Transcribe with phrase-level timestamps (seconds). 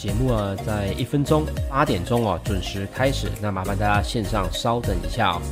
[0.00, 3.30] 节目啊，在一分钟八点钟哦，准时开始。
[3.38, 5.42] 那麻烦大家线上稍等一下哦。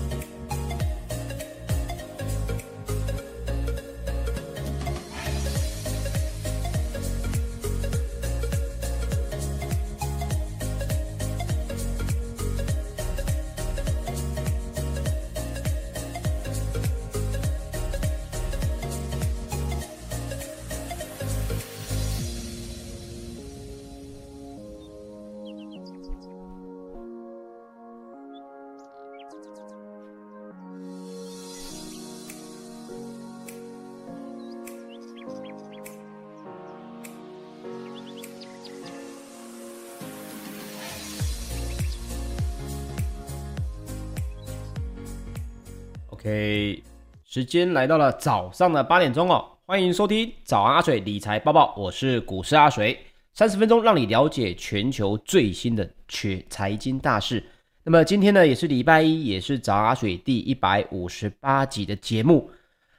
[46.28, 46.82] OK，
[47.24, 52.98] 时间来到了早上的八点钟哦，欢迎收听早安阿水理财报报，我是股市阿水，
[53.32, 57.42] 三十分钟让你了解全球最新的全财经大事。
[57.82, 62.50] 那么今天呢，也是礼拜一，也是早安阿水第一百五十八集的节目。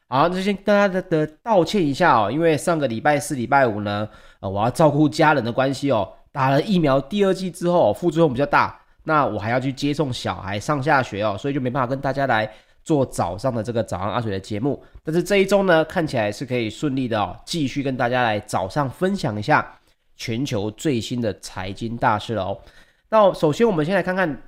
[0.07, 4.09] 好，那先跟大家的，的道歉一下哦，因为上个礼拜四、礼拜五呢，
[4.39, 12.51] 呃，我要照顾家人的关系哦，打了疫苗第二剂之后，副作用比较大，那我还要去接送小孩上下学哦，所以就没办法跟大家来。
[12.89, 19.79] 做早上的这个早安阿水的节目，但是这一周呢，看起来是可以顺利的哦，继续跟大家来早上分享一下
[20.15, 22.59] 全球最新的财经大事了哦。
[23.11, 24.41] 那首先我们先来看看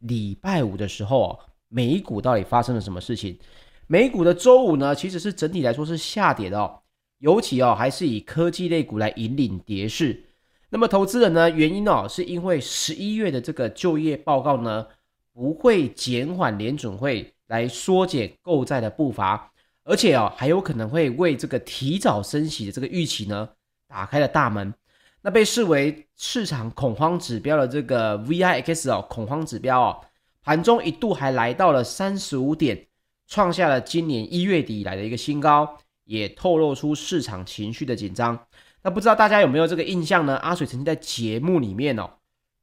[0.00, 3.38] 礼拜五的时候哦，美股到底发生了什么事情？
[3.86, 6.78] 美股的周五呢，其实是整体来说是下跌的哦，
[7.20, 10.22] 尤其哦还是以科技类股来引领跌势。
[10.68, 14.86] 那么投资人呢，原因哦是因为十一月的这个就业报告呢，
[15.32, 17.32] 不会减缓联准会。
[17.46, 19.52] 来缩减购债的步伐，
[19.84, 23.48] 而且哦，还有可能会为这个提早升息的这个预期呢，
[23.86, 24.74] 打开了大门。
[25.22, 30.00] 那被视为市场恐慌指标的这个 VIX 哦，恐慌指标哦，
[30.42, 32.86] 盘中一度还来到了三十五点，
[33.26, 38.46] 创下了今年一月底以来的一个新高，也透露出市场情绪的紧张。
[38.82, 40.36] 那不知道大家有没有这个印象呢？
[40.36, 42.08] 阿水曾经在节目里面哦，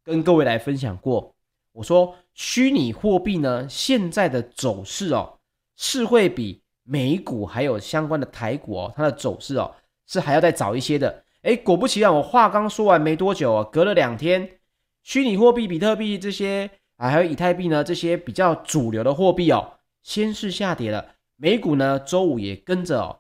[0.02, 1.36] 跟各位来分享过。
[1.74, 5.40] 我说，虚拟货币呢，现在的走势哦，
[5.76, 9.76] 是会比美股还有相关的台股哦，它的走势哦，
[10.08, 11.24] 是还要再早一些的。
[11.44, 14.60] 哎，果不其然，我话刚说完没多久哦，隔了两天，
[15.04, 21.16] 虚拟货币比特币这些啊，还有以太币呢，这些比较主流的货币哦，先是下跌了。
[21.36, 23.20] 美股呢，周五也跟着哦，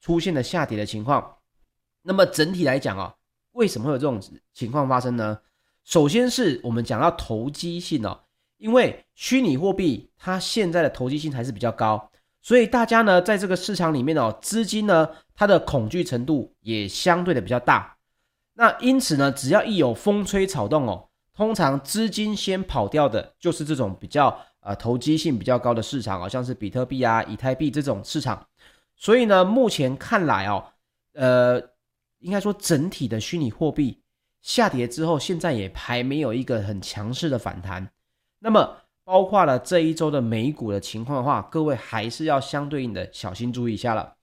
[0.00, 1.36] 出现了下跌的情况。
[2.02, 3.14] 那么整体来讲哦，
[3.52, 4.20] 为什么会有这种
[4.52, 5.38] 情况发生呢？
[5.84, 8.20] 首先是我们讲到投机性哦，
[8.58, 12.10] 因为虚拟货币它现在的投机性还是比较高，
[12.40, 17.96] 所以大家呢在这个市场里面哦，资金呢它的恐惧程度也相对的比较大。
[18.54, 28.46] 那因此呢，只要一有风吹草动哦，通常资金先跑掉的就是这种比较呃投机性比较高的市场哦，像是比特币啊、以太币这种市场。
[28.96, 30.64] 所以呢，目前看来哦，
[31.14, 31.60] 呃，
[32.20, 34.00] 应该说整体的虚拟货币。
[34.40, 37.90] 下跌之后，现在也还没有一个很强势的反弹。
[38.44, 44.16] 那么，包括了这一周的美股的情况的话，各位还是要相对应的小心注意一下了。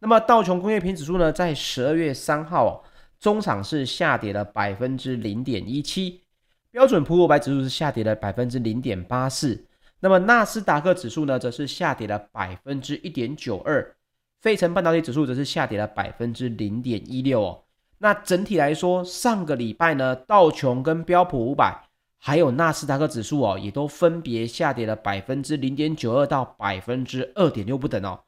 [0.00, 2.82] 那么，道琼工业平指数呢，在十二月三号哦，
[3.20, 6.24] 中场是下跌了百分之零点一七，
[6.72, 9.64] 标准普五百指数是下跌了百分之零点八四。
[10.00, 13.94] 那么，纳斯达克指数呢，则是下跌了百分之一点九二，
[14.40, 17.62] 费城半导体指数则是下跌了百分之零点一六哦。
[17.98, 21.84] 那整体来说，上个礼拜呢，道琼跟标普五百，
[22.22, 28.20] 还有纳斯达克指数哦，也都分别下跌了百分之零点九二到百分之二点六不等哦。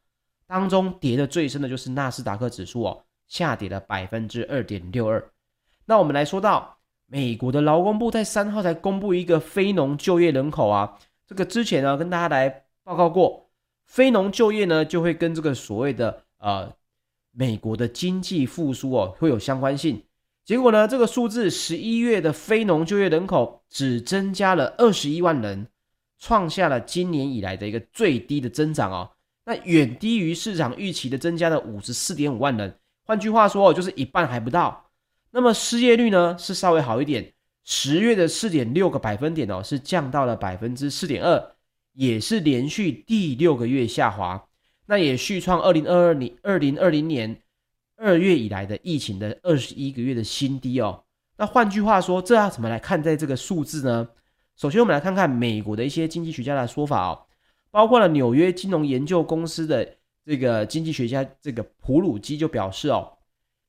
[0.47, 5.31] 当中跌的最深的就是纳斯达克指数哦，下跌了百分之二点六二。
[5.85, 13.50] 那我们来说到美国的劳工部在三号才公布一个非农就业人口啊，这个之前呢跟大家来报告过，
[13.85, 16.73] 非农就业呢就会跟这个所谓的呃。
[17.35, 20.05] 美国的经济复苏哦，会有相关性。
[20.44, 25.69] 结果呢，这个数字十一月的非农就业人口只增加了二十一万人，
[26.19, 29.11] 创下了今年以来的一个最低的增长哦。
[29.44, 32.77] 那远低于市场预期的增加了五十四点五万人。
[33.05, 34.91] 换句话说哦，就是一半还不到。
[35.31, 37.33] 那么失业率呢，是稍微好一点，
[37.65, 41.53] 十月的四点六个百分点哦，是降到了百分之四点二，
[41.94, 44.44] 也是连续第六个月下滑。
[44.87, 47.42] 那也续创二零二二年二零二零年
[48.02, 51.04] 二月以来的疫情的二十一个月的新低哦。
[51.37, 54.08] 那换句话说，这要怎么来看待这个数字呢？
[54.56, 57.26] 首先，我们来看看美国的一些经济学家的说法哦，
[57.70, 59.96] 包括了纽约金融研究公司的
[60.26, 63.19] 这个经济学家这个普鲁基就表示哦，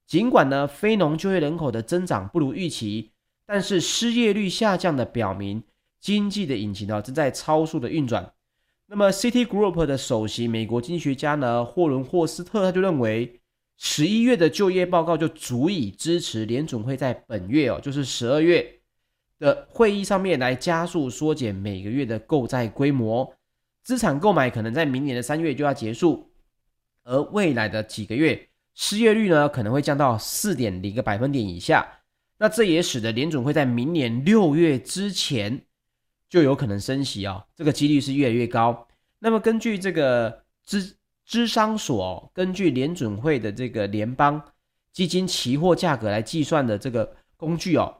[0.07, 3.11] 尽管呢非农就业人口的增长不如预期，
[3.45, 5.63] 但是失业率下降的表明
[6.01, 8.33] 经济的引擎呢正在超速的运转。
[8.87, 13.39] 那么，City Group 的首席美国经济学家呢霍伦霍斯特他就认为，
[13.77, 18.79] 十一月的就业报告就足以支持联准会在本月哦，就是十二月
[19.39, 23.35] 的会议上面来加速缩减每个月的购债规模，
[23.83, 26.31] 资产购买可能在明年的三月就要结束，
[27.03, 31.85] 而未来的几个月失业率呢可能会降到四点零个百分点以下，
[32.37, 35.61] 那这也使得联准会在明年六月之前
[36.29, 38.87] 就有可能升息哦，这个几率是越来越高。
[39.19, 40.95] 那么根据这个资
[41.33, 44.39] 芝商所根据联准会的这个联邦
[44.91, 47.91] 基金期货价格来计算的这个工具哦。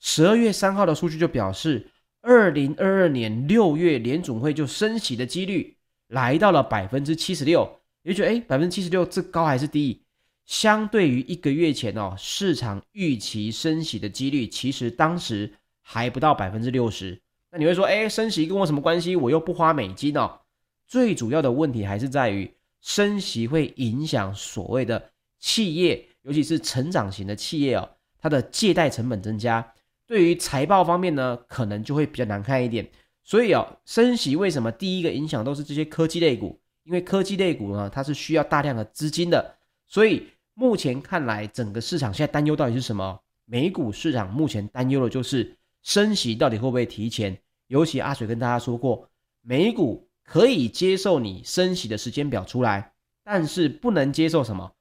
[0.00, 1.86] 十二月三号的数据就表示，
[2.22, 5.76] 二零二二年六月联准会就升息的几率
[6.06, 10.00] 来到了百分之七十六，也就觉得哎，百分之七十六这高还是低？
[10.46, 15.52] 相对于一个月前哦，市场预期升息的几率其实当时
[15.82, 17.20] 还不到百分之六十。
[17.50, 19.14] 那你会说，哎，升息跟我什么关系？
[19.14, 20.40] 我又不花美金哦。
[20.86, 22.50] 最主要的问题还是在于
[22.80, 27.88] 升息会影响所谓的企业，尤其是成长型的企业哦，
[28.18, 29.74] 它的借贷成本增加。
[30.06, 32.88] 对于财报方面呢，可能就会比较难看一点。
[33.24, 36.58] 所以哦，升息为什么第一个影响都是这些科技类股？
[36.84, 39.56] 因为科技类股呢，它是需要大量的资金的。
[39.86, 43.20] 所以目前看来，整个市场现在担忧到底是什么？
[43.44, 47.38] 美股市场目前担忧的就是升息到底会不会提前？
[47.66, 49.06] 尤其阿水跟大家说过，
[49.42, 52.92] 美股可以接受你升息的时间表出来，
[53.24, 54.72] 但是不能接受什么？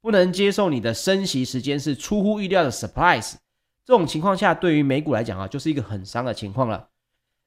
[0.00, 3.34] 不能接受你的升息时间是出乎意料的 surprise。
[3.84, 6.88] 这种情况下，对于美股来讲啊，就是一个很伤的情况了。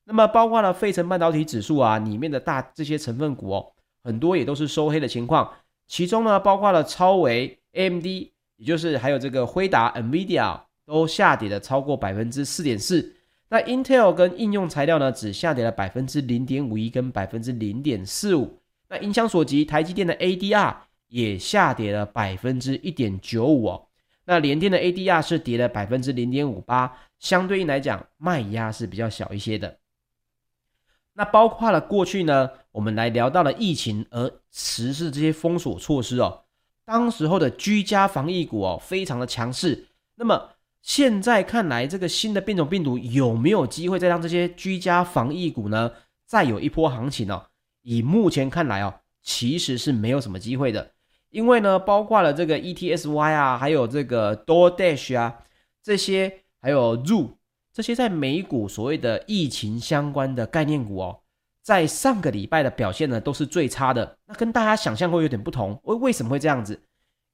[0.06, 3.74] 那么，包括了费城半导体指数啊，里面的大这些成分股哦，
[4.04, 5.51] 很多也都是收黑的情况。
[5.88, 13.16] 其中呢，包括了超维、AMD，也就是还有这个辉达、NVIDIA 都下跌了超过百分之四点四。
[13.49, 18.59] 那 Intel 跟应用材料呢，只下跌了百分之零点五一跟百分之零点四五。
[18.89, 20.75] 那影响所及，台积电的 ADR
[21.07, 23.88] 也下跌了百分之一点九五哦。
[24.25, 29.77] 那联电的 ADR 是跌了百分之零点五八，相对应来讲卖压是比较小一些的。
[31.13, 36.44] 那包括了过去呢，我们来聊到了疫情而实施这些封锁措施哦，
[36.85, 39.87] 当时候的居家防疫股哦非常的强势。
[40.16, 40.49] 那么
[40.81, 45.91] 现在看来，这个新的变种病毒有没有机会再让这些居家防疫股呢
[46.25, 47.43] 再有一波行情呢？
[47.81, 50.91] 以目前看来哦，其实是没有什么机会的。
[51.29, 55.39] 因为呢，包括了这个 ETSY 啊，还有这个 DoorDash 啊，
[55.83, 57.31] 这些还有 Zoo
[57.73, 61.19] 这些在美股所谓的疫情相关的概念股哦，
[61.61, 64.17] 在上个礼拜的表现呢都是最差的。
[64.25, 65.79] 那跟大家想象会有点不同。
[65.83, 66.81] 为为什么会这样子？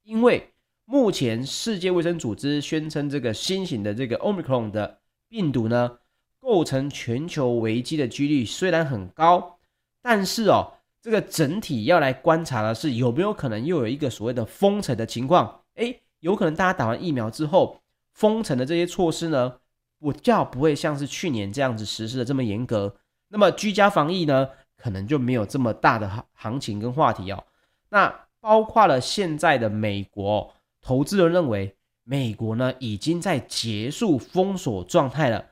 [0.04, 0.53] 因为
[0.86, 6.00] 目前世界卫生组织宣称这个新型的这个 Omicron 的病毒呢，
[6.40, 9.60] 构成全球危机的几率虽然很高，
[10.02, 10.74] 但是哦。
[11.04, 15.64] 这个整体要来观察的是有没有可能又有一个所谓的封城的情况？
[15.74, 17.82] 诶，有可能大家打完疫苗之后，
[18.14, 19.56] 封城的这些措施呢，
[20.00, 22.96] 我叫不会像是去年这样子实施的这么严格。
[23.28, 24.48] 那么居家防疫呢，
[24.78, 27.44] 可能就没有这么大的行行情跟话题哦。
[27.90, 35.44] 那包括了现在的美国，投资人认为美国呢已经在结束封锁状态了，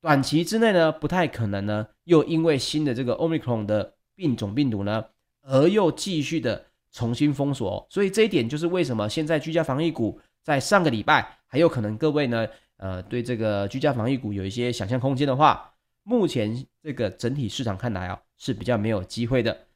[0.00, 3.92] 短期之内呢不太可能呢又因为新的这个 Omicron 的。
[4.18, 5.04] 病种病毒呢，
[5.42, 15.70] 而又继续的重新封锁，所以这一点就是为什么现在居家防疫股在上个礼拜还有可能各位呢，呃，对这个居家防疫股有一些想象空间的话，
[16.02, 19.66] 目前这个整体市场看来啊是比较没有机会的。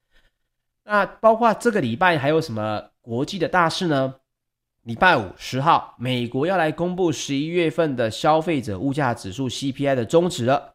[0.85, 4.15] 那包括这个礼拜还有什么国际的大事呢？
[4.91, 10.75] 礼拜五十号，美国要来公布十一月份的消费者物价指数 CPI 的终值了，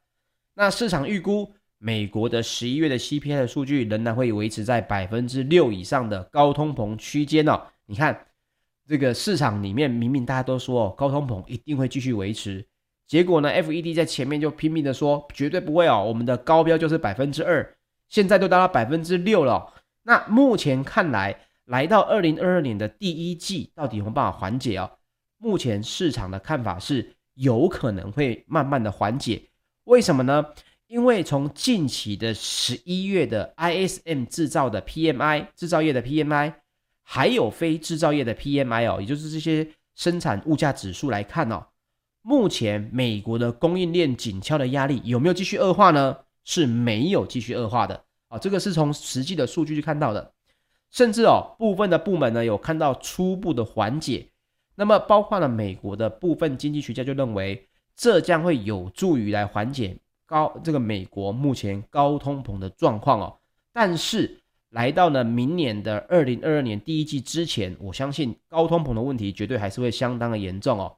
[0.54, 1.54] 那市场预估。
[1.80, 7.62] 美国的十一月的 CPI 的数据仍然会维持在百分之六以上的高通膨区间哦。
[7.88, 8.18] 你看，
[8.88, 12.66] 这个市场里面明明大家都说哦高通膨一定会继续维持，
[13.06, 17.76] 结果呢，FED 在前面就拼命的说绝对不会哦，我们的高标就是百分之二，
[18.08, 19.74] 现在都达到百分之六了。
[20.04, 24.90] 那目前看来，来到二零二二年的第一季，到底有没有办法缓解哦？
[25.38, 29.42] 目前市场的看法是有可能会慢慢的缓解，
[29.86, 30.46] 为什么呢？
[30.88, 36.54] 因为从近期的十一月的 ISM 制造的 PMI 制造业的 PMI，
[37.02, 41.66] 还有非制造业的 PMI 哦，也就是这些生产物价指数来看哦，
[42.22, 46.18] 目前美国的供应链紧俏的压力有没有继续恶化呢？
[46.44, 50.32] 是没有继续恶化的啊，这个是从实际的数据去看到的，
[50.92, 54.30] 甚至哦部分的部门呢有看到初步的缓解。
[54.76, 57.68] 那么包括了美国的部分经济学家就认为。
[57.98, 63.38] 这将会有助于来缓解高这个美国目前高通膨的状况哦。
[63.72, 70.98] 但是来到了明年的二零二二年第一季之前，我相信高通膨的问题绝对还是会相当的严重哦。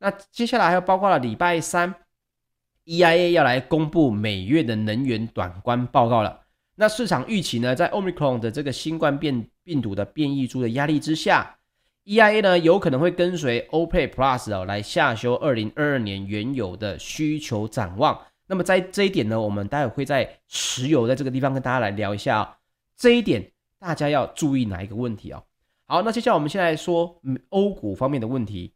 [0.00, 1.94] 那接下来还有包括了礼拜三
[2.84, 6.43] ，EIA 要来公布每月的能源短观报告了。
[6.76, 11.56] 那市场预期呢，在 Omicron 的这个新冠变病毒的变异株的压力之下
[12.04, 18.20] ，EIA 呢有可能会跟随 OPEC Plus 哦来下修二零二二年原油的需求展望。
[18.46, 22.48] 那么在这一点呢，我们待会会在石油在这个地方跟大家来聊一下哦。
[22.96, 25.44] 这一点大家要注意哪一个问题哦？
[25.86, 28.74] 好，那接下来我们先来说欧股方面的问题。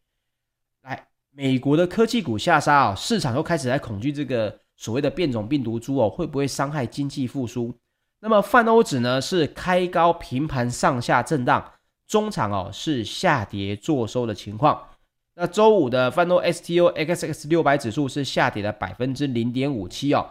[0.82, 7.74] 来，美国的科技股下杀啊，市场又开始在恐惧这个所谓的变种病毒株哦，会不会伤害经济复苏？
[8.20, 11.72] 那么泛欧指呢是开高平盘上下震荡，
[12.06, 14.88] 中场哦是下跌做收的情况。
[15.36, 20.30] 那周五的泛欧 STOXX 六百指数是下跌了百分之零点五七哦，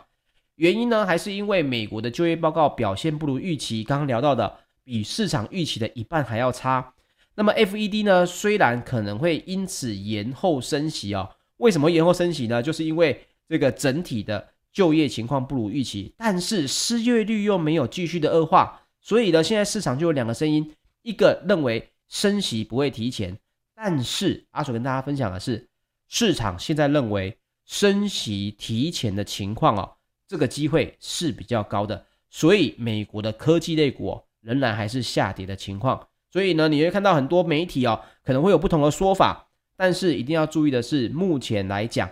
[0.56, 6.94] 原因呢还是因为美国的就业报告表现不如预期，刚刚聊到的比市场预期的一半还要差。
[7.36, 12.62] 那么 FED 呢虽然可能会因此延后升息哦，为什么延后升息呢？
[12.62, 14.50] 就是因为这个整体的。
[14.78, 23.36] 就业情况不如预期，但是失业率又没有继续的恶化，所以呢，现在市场就有两个声音，一个认为升息不会提前，
[23.74, 25.68] 但是阿水跟大家分享的是，
[26.08, 29.96] 市场现在认为升息提前的情况哦，
[30.28, 42.08] 这个机会是比较高的，所以美国的科技类股，仍然还是下跌的情况，所以呢，你会看到很多媒体哦，可能会有不同的说法，但是一定要注意的是，目前来讲。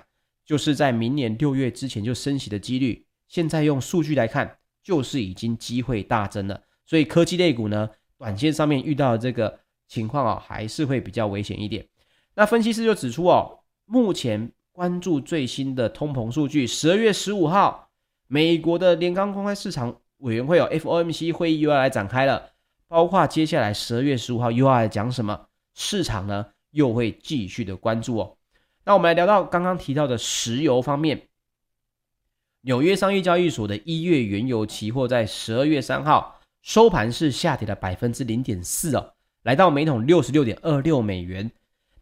[0.45, 6.61] 就是在明年六月之前就升息的几率，现在用数据来看，就是已经机会大增了。
[6.85, 11.87] 所以科技类股呢，短线上面遇到的这个情况啊，还是会比较危险一点。
[12.35, 17.89] 那分析师就指出哦，目前关注最新的通膨数据，十二月十五号，
[18.27, 22.51] 美国的联邦公开市场委员会有 FOMC 会议又要来展开了，
[22.87, 28.37] 包括接下来十二月十五号又要来讲什么，市场呢又会继续的关注哦。
[28.85, 31.23] 那我们来聊到刚刚提到的石油方面，
[32.61, 41.51] 纽约商业交易所的一月原油期货在十二月三号收盘是下跌了百分之零点四哦，来到每桶六十六点二六美元。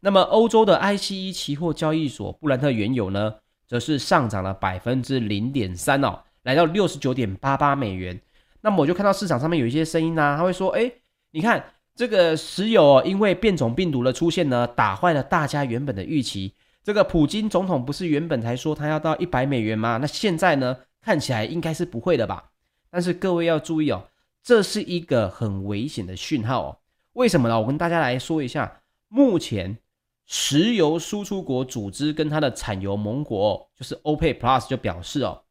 [0.01, 3.35] 那么欧洲的 ICE 期货交易所布兰特原油呢，
[3.65, 8.19] 则是上涨了百分之零点三哦，来到六十九点八八美元。
[8.59, 10.91] 那么我就看到市场上面有一些声音呢，他会说：“哎，
[11.31, 11.63] 你看
[11.95, 19.97] 这个石油哦，因为变种病毒的出现呢，打坏了大家原本的预期。”这个普京总统不是原本才说他要到一百美元吗？
[19.97, 20.77] 那现在呢？
[21.01, 22.51] 看起来应该是不会的吧？
[22.89, 24.07] 但是各位要注意哦，
[24.41, 26.77] 这是一个很危险的讯号哦。
[27.13, 27.59] 为什么呢？
[27.59, 29.77] 我跟大家来说一下，目前
[30.25, 35.41] 石油输出国组织跟它的产油盟国，就是 OPEC Plus 就表示哦，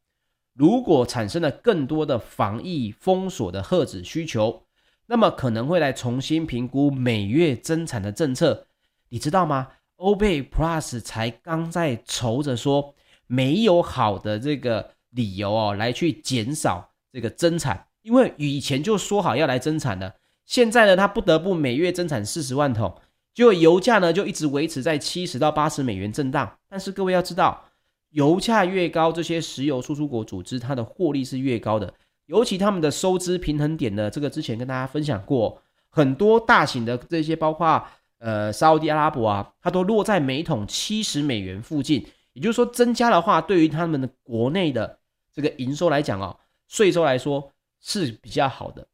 [0.55, 4.62] 如果产生了更多的防疫封锁的遏制需求，
[5.05, 8.67] 那么可能会来重新评估每月增产的政策，
[9.11, 9.69] 你知道吗
[10.03, 12.93] ？OPEC Plus 才刚在愁着说
[13.29, 22.93] 没有好的这个理由哦，来去减少这个增产，因为以前就说好要来增产的，现在呢，他不得不每月增产四十万桶，
[23.33, 26.59] 结果油价呢就一直维持在七十到八十美元震荡。
[26.69, 27.65] 但是各位要知道，
[28.11, 31.95] 油价越高，这些石油输出国组织它的获利是越高的，
[32.27, 37.87] 尤其他们的收支平衡点呢，这个之前跟大家分享过，很多大型的这些包括。
[38.25, 45.00] 呃，沙乌地阿拉伯啊，它都落在每桶七十美元附近，也就是说，增加的话，对于他们的国内的
[45.35, 46.38] 这个营收来讲哦，
[46.69, 48.87] 税收来说是比较好的。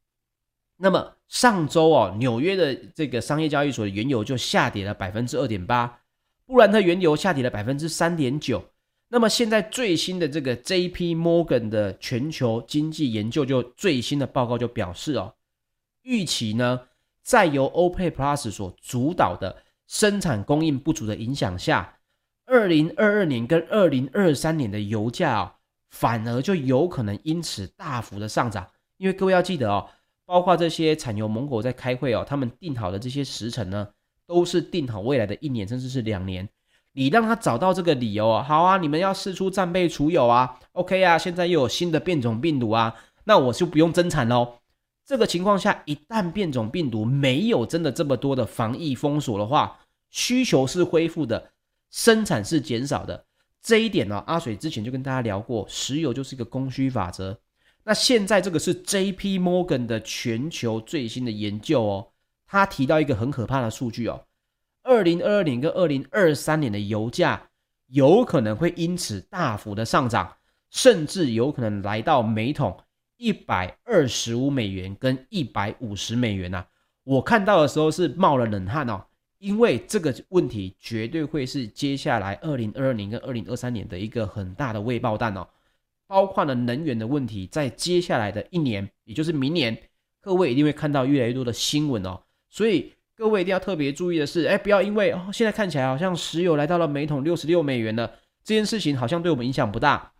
[0.78, 6.00] 那么上周哦，纽约的这个商业交易所的原油就下跌了百分之二点八，
[6.46, 8.64] 布兰特原油下跌了百分之三点九。
[9.08, 11.14] 那么现在最新的这个 J.P.
[11.14, 15.34] Morgan 的全球经济研究就最新的报告就表示哦，
[16.00, 16.87] 预期呢。
[17.28, 19.54] 在由 OPEC Plus 所主导的
[19.86, 21.98] 生产供应不足的影响下，
[22.46, 25.56] 二零二二年跟二零二三年的油价啊，
[25.90, 28.66] 反而就有可能因此大幅的上涨。
[28.96, 29.90] 因为各位要记得哦，
[30.24, 33.86] 包括这些产油盟国在开会哦，他们定好的这些时程呢，
[34.26, 36.48] 都是定好未来的一年甚至是两年。
[36.92, 42.94] 你让他找到这个理由啊，好啊，你们要试出战备储油啊，OK 啊，现在又有新的变种病毒啊，
[43.24, 44.54] 那我就不用增产喽。
[45.08, 51.50] 这个情况下，一旦变种病毒没有真的这么多的防疫封锁的话，需求是恢复的，
[51.90, 53.24] 生产是减少的。
[53.62, 57.40] 这一点呢，阿水之前就跟大家聊过，石油就是一个供需法则。
[57.84, 59.38] 那现在这个是 J.P.
[59.38, 62.08] Morgan 的全球最新的研究哦，
[62.46, 64.26] 他提到一个很可怕的数据哦，
[64.82, 67.48] 二零二二年跟二零二三年的油价
[67.86, 70.36] 有可能会因此大幅的上涨，
[70.68, 72.78] 甚至有可能来到每桶
[73.18, 76.64] 一百二十五美元跟一百五十美元呐、
[77.04, 79.04] 我看到的时候是冒了冷汗哦，
[79.38, 85.46] 因为这个问题绝对会是接下来二零二二年跟二零二三年的一个很大的未爆弹哦，
[86.06, 89.76] 包括了能源的问题，在接下来的一年，也就是明年，
[90.20, 98.06] 各位一定会看到越来越多的新闻哦，所以各位一定要特别注意的是，哎，不要因为哦，现在看起来好像石油来到了每桶六十六美元了，
[98.44, 100.12] 这件事情好像对我们影响不大，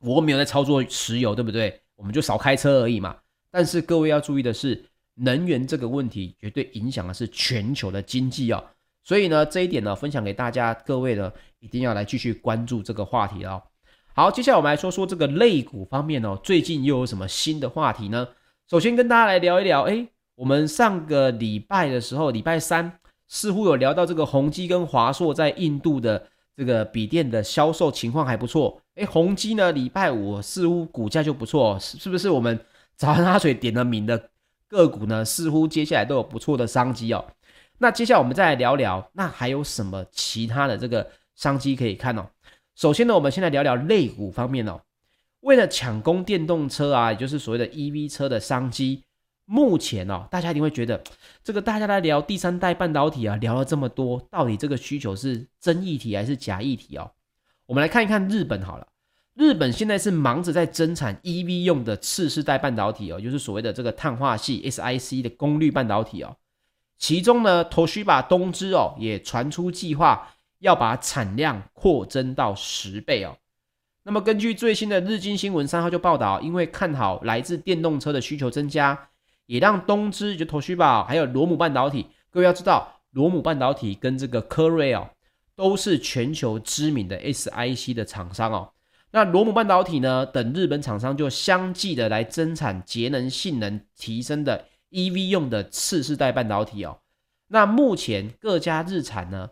[0.00, 1.82] 我没有在操作石油，对不对？
[1.96, 3.16] 我们就少开车而已嘛。
[3.50, 4.84] 但是各位要注意的是。
[5.16, 8.64] 能源这个问题绝对影响的是全球的经济哦，
[9.04, 13.62] 所以呢，这一点呢，分享给大家，各位呢，一定要来继续关注这个话题哦。
[14.12, 18.26] 好，接下来我们来说说这个类股方面哦，最近又有什么新的话题呢？
[18.68, 32.58] 首先跟大家来聊一聊，哎，我们上个礼拜的时候，礼拜三似乎有聊到这个宏基跟华硕在印度的这个笔电的销售情况还不错，哎，宏基呢，礼拜五似乎股价就不错，是是不是我们
[32.96, 34.30] 早安阿水点了名的？
[34.66, 37.24] 个股呢，似乎接下来都有不错的商机哦。
[37.78, 42.26] 那接下来我们再来聊聊，那还有什么其他的这个商机可以看哦？
[42.74, 44.80] 首先呢，我们先来聊聊类股方面哦。
[45.40, 49.04] 为了抢攻电动车啊，也就是所谓的 EV 车的商机，
[49.46, 51.02] 目前哦，大家一定会觉得
[51.44, 57.10] 这个大家来聊第三代半导体啊，聊了这么多，到底这个需求是真议题还是假议题哦？
[57.66, 58.86] 我们来看一看日本好了。
[59.34, 66.36] 日本现在是忙着在增产 EV 用的次世代半导体哦，就是所谓的这个碳化系 SiC 的功率半导体哦。
[66.98, 70.28] 其中呢头须把东芝哦也传出计划
[70.60, 73.36] 要把产量扩增到十倍哦。
[74.04, 79.08] 那么根据最新的日经新闻三号就报道，因为看好来自电动车的需求增加，
[79.46, 85.10] 也让东芝就头须宝还有罗姆半导体，各位要知道，罗姆半导体跟这个科瑞哦
[85.54, 88.70] 都是全球知名的 SiC 的厂商哦。
[89.12, 90.26] 那罗姆半导体呢？
[90.26, 96.98] 等日本厂商就相继的来增产节能性能提升的 EV 用的次世代半导体哦。
[97.46, 99.50] 那目前各家日产呢，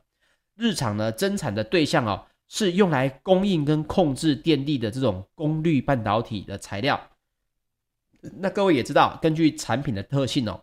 [0.56, 7.00] 日厂呢增产的对象哦，是用来供应跟控制电力的这种功率半导体的材料。
[8.40, 10.62] 那各位也知道，根据产品的特性哦，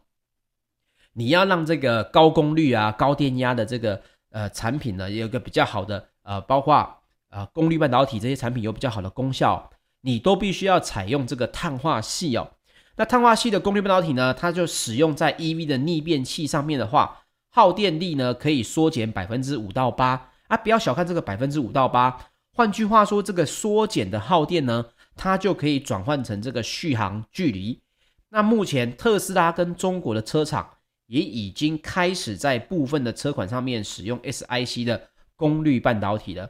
[1.13, 6.95] 你要让这个高功率啊、高电压的这个呃产品呢，有一个比较好的呃，包括。
[7.30, 9.69] 啊，功率半导体这些产品有比较好的功效，
[10.02, 12.54] 你都必须要采用这个碳化系哦。
[12.95, 17.19] 那碳化系的功率半导体呢，它就使用在 EV 的逆变器上面的话，
[17.52, 20.58] 耗电力呢可以缩减百分之五到八啊。
[20.58, 22.19] 不要小看这个百分之五到八，
[22.56, 24.86] 换句话说，这个缩减的耗电呢，
[25.19, 27.82] 它就可以转换成这个续航距离。
[28.29, 30.77] 那目前特斯拉跟中国的车厂
[31.08, 36.49] 也已经开始在部分的车款上面使用 SiC 的功率半导体了。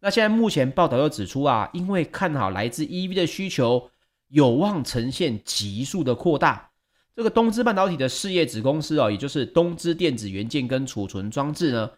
[0.00, 3.90] 那现在目前报道又指出啊，因为看好来自 EV 的需求
[4.28, 6.70] 有望呈现急速的扩大，
[7.16, 11.90] 这个东芝半导体的事业子公司哦，也就是东芝电子元件跟储存装置呢，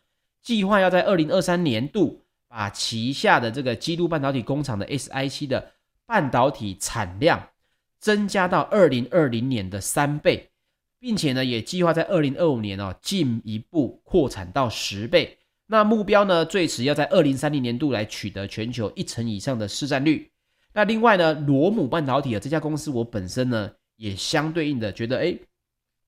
[0.42, 5.72] 计划要在二零二三年度把旗下的这个基督半导体工厂的 SiC 的
[6.06, 7.50] 半导体产量
[7.98, 10.50] 增加到二零二零年的三倍，
[10.98, 15.38] 并且呢，也计划在二零二五年哦进一步扩产到十倍。
[15.66, 20.30] 那目标呢，最迟要在二零三零年度来取得全球一成以上的市占率。
[20.74, 25.40] 那另外呢，罗姆半导体的这家公司，我本身呢也相对应的觉得，诶，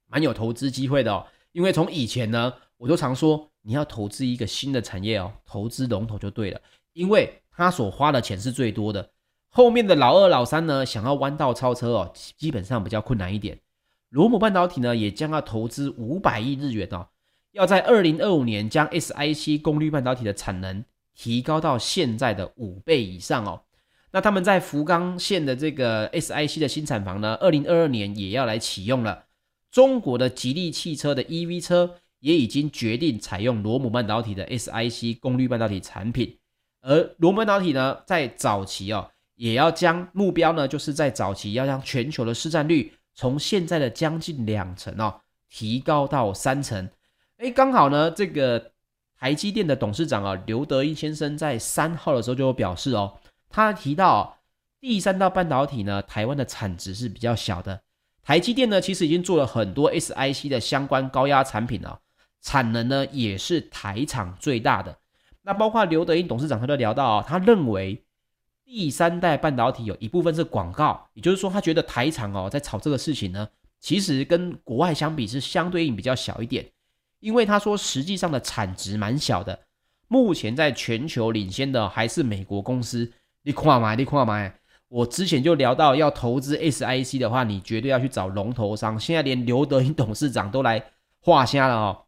[0.09, 1.27] 蛮有投资机会的哦。
[1.53, 6.61] 因为从以前呢，我都常说，你要投资一个新的产业哦，投资龙头就对了，
[6.93, 9.11] 因为他所花的钱是最多的。
[9.57, 13.59] 后面的老二、老三呢，想要弯道超车哦，基本上比较困难一点。
[14.11, 17.09] 罗姆半导体呢，也将要投资五百亿日元哦。
[17.53, 23.63] 要在二零二五年将 SiC 功率半导体的产能提高到现在的五倍以上哦。
[24.11, 29.25] 那他们在福冈县的这个 SiC 的新厂房呢，二零二二年也要来启用了。
[29.71, 36.37] 中国的吉利汽车的 EV 车也已经决定采用罗姆半导体的 SiC 功率半导体产品，
[36.83, 46.89] 而罗姆半导体呢，在早期哦，也要将目标呢，就是在早期要将全球的市占率从现在的将近两成哦，提高到三成。
[47.39, 48.73] 哎，刚好呢，这个
[49.19, 53.19] 台积电的董事长啊，刘德英先生在三号的时候就有表示哦，
[53.49, 54.39] 他提到
[54.81, 57.81] 第三代半导体呢，台湾的产值是比较小的。
[58.23, 62.01] 台积电呢，其实已经做了很多 SiC 的相关高压产品了，
[62.41, 64.97] 产能呢也是台厂最大的。
[65.43, 68.03] 那包括刘德英董事长他就聊到啊，他认为
[68.67, 73.49] 第三代半导体有一部分是广告，也就是说，他觉得台厂哦在炒这个事情呢，
[73.79, 76.67] 其实跟国外相比是相对应比较小一点。
[77.21, 79.57] 因为他说，实际上的产值蛮小的，
[80.09, 83.13] 目前在全球领先的还是美国公司。
[83.45, 84.53] 你看嘛，你看嘛，
[84.89, 88.99] 我之前就聊到要投资 SIC 的话，你绝对要去找龙头商。
[88.99, 90.85] 现在连刘德英董事长都来
[91.21, 92.03] 画瞎了哦。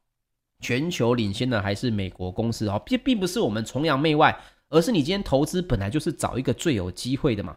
[0.61, 4.37] 全球领先的还是美国公司哦，并并不是我们崇洋媚外，
[4.69, 7.57] 而是你今天投资本来就是找一个最有机会的嘛。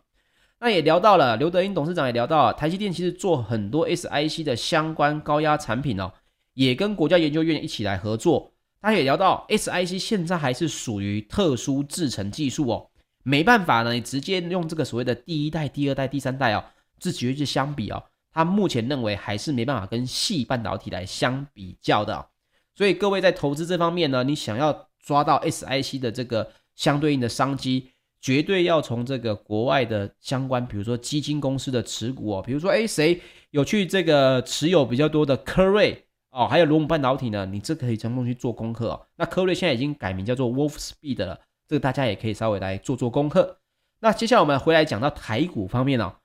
[0.59, 6.13] 那也聊到了刘德英董事长也聊到了，台积电其实做很多 SIC 的相关高压产品哦，
[6.53, 8.53] 也跟国家研究院一起来合作。
[8.79, 12.89] 他也聊到 SIC 现在还是属于特殊制程技术哦，
[13.23, 16.63] 没办法呢，你直接用这个所谓的第一代、第二代、第三代哦，
[16.99, 22.25] 自己去相比哦，他目前认为还是没办法跟细半导体来相比较的哦。
[22.73, 39.05] 所以各位在投资这方面呢，你想要抓到 SIC 的这个相对应的商机，绝对要从这个国外的相关，比如说基金公司的持股哦，比如说诶谁有去这个持有比较多的科瑞哦，还有罗姆半导体呢，你这可以从中去做功课哦。
[39.15, 43.59] 那科瑞现在已经改名叫做 Wolfspeed 了，这个大家也可以稍微来做做功课。
[43.99, 46.15] 那接下来我们回来讲到台股方面哦，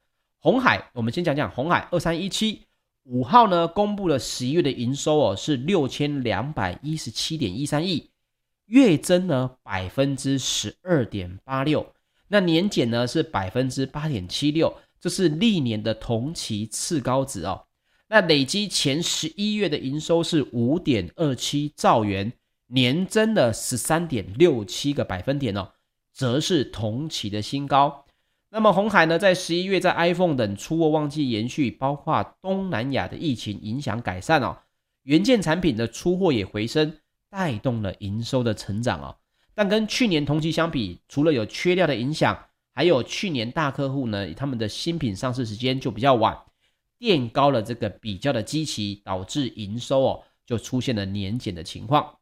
[0.40, 2.62] 红海，我们先讲讲红海二三一七。
[3.04, 8.08] 五号呢，公布了十一月的营收哦，是六千两百一十七点一三亿，
[8.66, 11.94] 月增呢百分之十二点八六，
[12.28, 17.66] 那年减呢是百分之八点七六，这是历年的同期次高值哦。
[18.08, 22.32] 那累积前十一月的营收是五点二七兆元，
[22.68, 25.72] 年增了十三点六七个百分点哦，
[26.12, 28.04] 则是同期的新高。
[28.50, 34.56] 那么鸿海呢，在十一月在 iPhone 等出货旺季延续，包括东南亚的疫情影响改善哦，
[35.02, 36.96] 元件产品的出货也回升，
[37.36, 39.14] 带动了营收的成长哦。
[39.54, 46.34] 但跟去年同期相比，除了有缺料的影响，还有去年大客户呢，他们的新品上市时间就比较晚，
[46.98, 52.16] 垫高了这个比较的基期，导致营收哦就出现了年减的情况。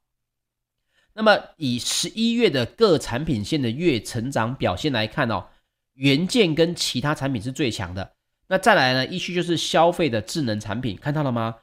[1.13, 5.47] 那么以十一月的各产品线的月成长表现来看哦。
[5.95, 8.17] 元件跟其他产品是最强的，
[8.49, 9.07] 那再来呢？
[9.07, 11.55] 依序就是消费的智能产品，看到了吗？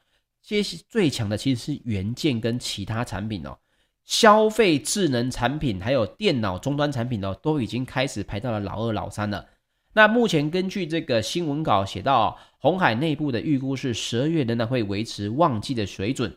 [0.43, 3.57] 这些最强的其实是元件跟其他产品哦。
[4.03, 9.45] 消费智能产品还有电脑终端产品哦，都已经开始排到了老二、老三了。
[9.93, 16.35] 那目前根据这个新闻稿写到，红海内部的预估是十二月仍然会维持旺季的水准，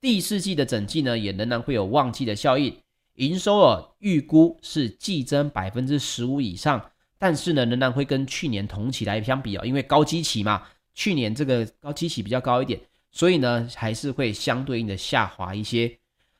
[0.00, 2.76] 第四季的整季呢也仍然会有旺季的效应，
[3.16, 6.90] 营收额预估是季增百分之十五以上。
[7.18, 10.62] 但是呢，仍然会跟去年同期来相比哦，因为高基期嘛，
[10.94, 12.80] 去年这个高基期比较高一点，
[13.12, 15.98] 所以呢，还是会相对应的下滑一些。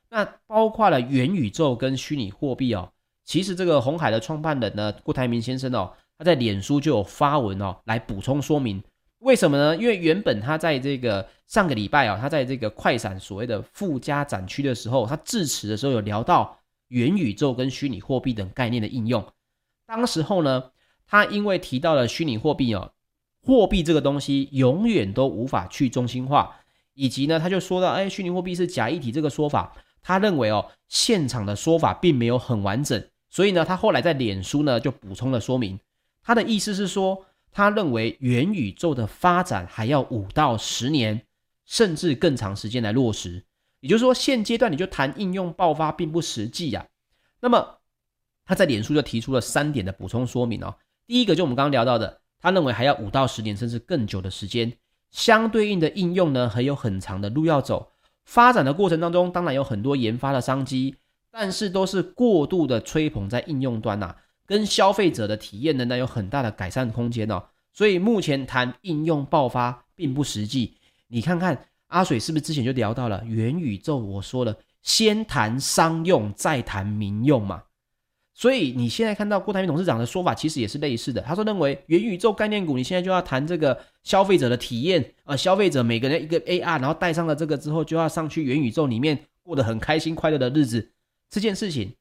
[0.08, 2.90] 那包括了元宇宙跟虚拟货币哦，
[3.24, 8.82] 其实这个红海的创办人呢，郭台铭先生哦，他在脸书就有发文哦，来补充说明
[9.20, 9.76] 为什么呢？
[9.76, 16.58] 因为原本他在这个上个礼拜哦，他在这个快闪所谓的附加展区的时候，他致辞的时候有聊到
[16.88, 19.24] 元宇宙跟虚拟货币等概念的应用。
[19.86, 20.64] 当时候呢，
[21.06, 22.92] 他因为提到了虚拟货币哦，
[23.40, 26.58] 货币这个东西永远都无法去中心化，
[26.94, 35.78] 以及呢，他就说到，哎，虚拟货币是假议题这个说法，他认为哦，现场的说法并没有很完整，所以呢，他后来在脸书呢就补充了说明，
[36.22, 41.22] 他的意思是说，他认为元宇宙的发展还要五到十年，
[41.64, 43.44] 甚至更长时间来落实，
[43.80, 46.86] 也就是说，现阶段你就谈应用爆发并不实际呀。
[47.40, 47.78] 那么。
[48.44, 50.74] 他在脸书就提出了三点的补充说明哦。
[51.06, 54.70] 第一个就我们刚刚聊到的，他认为还要五到十年甚至更久的时间，
[55.12, 57.92] 相对应的应用呢还有很长的路要走。
[58.24, 60.96] 发展的过程当中，当然有很多研发的商机，
[61.30, 64.14] 但是都是过度的吹捧在应用端呐，
[64.46, 67.42] 跟消费者的体验呢，那有很大的改善空间哦。
[67.72, 70.76] 所以目前谈应用爆发并不实际。
[71.08, 73.96] 你看看阿水是不是之前就聊到了元宇宙？
[73.96, 77.62] 我说了，先谈商用，再谈民用嘛。
[78.34, 81.20] 所以你现在看到郭台铭董事长的说法，其实也是类似的。
[81.20, 90.92] 他说认为元宇宙概念股，你现在就要谈这个消费者的体验啊，消费者每个人一个 AR，然后戴上了这个之后，就要上去元宇宙里面过得很开心快乐的日子。
[91.28, 91.94] 这件事情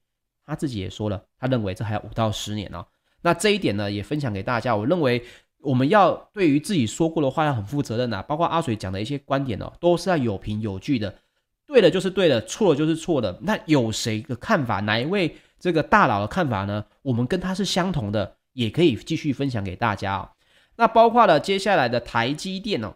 [0.45, 2.85] 他自己也说了，他认为这还要五到十年哦。
[3.21, 4.73] 那这一点呢，也分享给大家。
[4.73, 5.21] 我认为
[5.59, 11.13] 我们要对于自己说过的话要很负责任呐，包括阿水讲的一些观点哦，都是要有凭有据的。
[11.67, 13.37] 对的就是对的，错的就是错的。
[13.41, 14.79] 那有谁的看法？
[14.79, 15.35] 哪一位？
[15.62, 20.30] 这个大佬的看法呢，我们跟他是相同的，也可以继续分享给大家哦。
[20.76, 22.95] 那包括了接下来的台积电哦，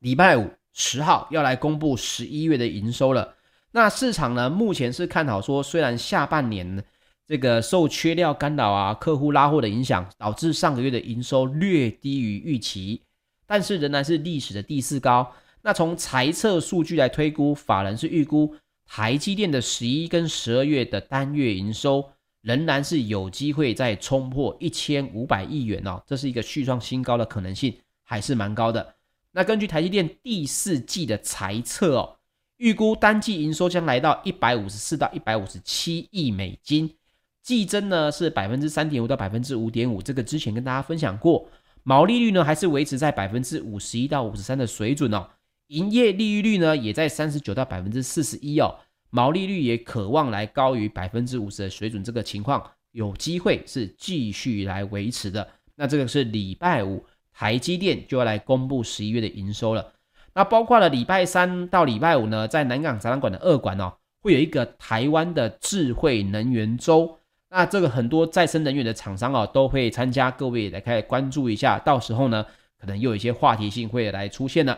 [0.00, 3.36] 礼拜五十号要来公布十一月的营收了。
[3.70, 6.84] 那市场呢，目前是看好说，虽然下半年
[7.28, 13.02] 这个受缺料干扰啊，客户拉货的影响，导致上个月的营收略低于预期，
[13.46, 15.32] 但是仍然是历史的第四高。
[15.62, 18.54] 那从财测数据来推估，法人是预估。
[18.86, 22.10] 台积电的十一跟十二月的单月营收
[22.42, 28.94] 仍然是有机会再冲破一千五百亿元哦，这是一个续创新高的可能性还是蛮高的。
[29.32, 32.16] 那根据台积电第四季的财测哦，
[32.58, 36.94] 预估单季营收将来到一百五十四到一百五十七亿美金，
[37.42, 41.48] 季增呢是百分之三点五到百分之五点五，这个之前跟大家分享过。
[41.82, 45.28] 毛利率呢还是维持在百分之五十一到五十三的水准哦。
[45.68, 48.76] 营业利率呢也在三十九到百分之四十一哦，
[49.10, 55.48] 毛利率也可望来高于百分之五十的水准，这个情况有机会是继续来维持的。
[55.76, 59.92] 那这个是礼拜五台积电就要来公布十一月的营收了。
[60.34, 67.18] 那包括了礼拜三到礼拜五呢，在南港展览馆的二馆哦，会有一个台湾的智慧能源周。
[67.50, 72.44] 那这个很多再生能源的厂商哦都会参加，各位也来开始关注一下，到时候呢
[72.80, 74.76] 可能又有一些话题性会来出现了。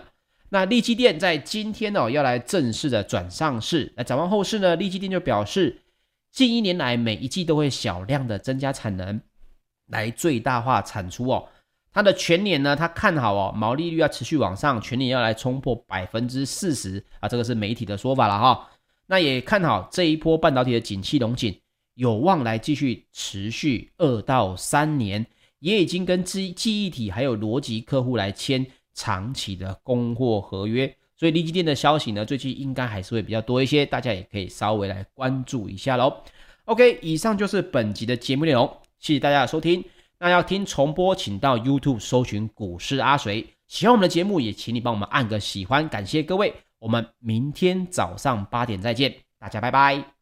[0.48, 5.82] 那力积电在今天哦要来正式的转上市，那展望后市呢，力积电就表示，
[6.30, 9.20] 近一年来每一季都会小量的增加产能，
[9.88, 11.48] 来最大化产出哦。
[11.92, 18.68] 它的全年呢，它看好哦，毛利率要持续往上，全年要来冲破百分之四十啊，这个是媒体的说法了哈。
[19.06, 21.58] 那也看好这一波半导体的景气荣景，
[21.94, 25.26] 有望来继续持续二到三年，
[25.58, 28.64] 也已经跟记记忆体还有逻辑客户来签。
[28.96, 36.12] 长期的供货合约，所以力积电的消息呢，最近应该还是会比较多一些，大家也可以稍微来关注一下喽。
[36.64, 39.84] OK，以上就是本集的节目内容，谢谢大家的收听。
[40.18, 43.46] 那要听重播，请到 YouTube 搜寻股市阿水。
[43.68, 46.52] 喜欢我们的节目，也请你帮我们按个喜欢，感谢各位。
[46.78, 50.15] 我们明天早上八点再见，大家拜拜。